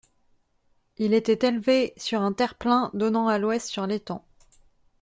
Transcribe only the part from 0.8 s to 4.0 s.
Il était élevé sur un terre-plein donnant à l’ouest sur